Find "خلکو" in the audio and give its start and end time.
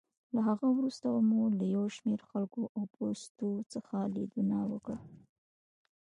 2.31-2.61